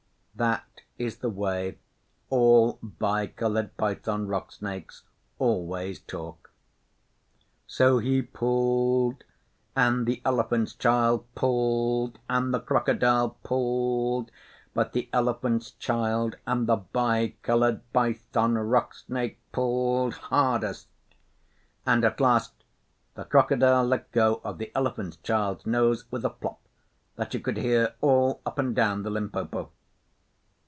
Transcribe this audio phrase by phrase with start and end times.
[0.33, 1.77] That is the way
[2.31, 5.03] all Bi Coloured Python Rock Snakes
[5.37, 6.49] always talk.
[7.67, 9.23] So he pulled,
[9.75, 14.31] and the Elephant's Child pulled, and the Crocodile pulled;
[14.73, 20.87] but the Elephant's Child and the Bi Coloured Python Rock Snake pulled hardest;
[21.85, 22.53] and at last
[23.13, 26.59] the Crocodile let go of the Elephant's Child's nose with a plop
[27.15, 29.71] that you could hear all up and down the Limpopo.